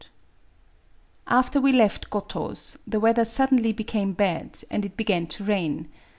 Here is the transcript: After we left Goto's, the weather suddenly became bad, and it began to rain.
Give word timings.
After 1.27 1.61
we 1.61 1.71
left 1.71 2.09
Goto's, 2.09 2.75
the 2.87 2.99
weather 2.99 3.23
suddenly 3.23 3.71
became 3.71 4.13
bad, 4.13 4.63
and 4.71 4.83
it 4.83 4.97
began 4.97 5.27
to 5.27 5.43
rain. 5.43 5.89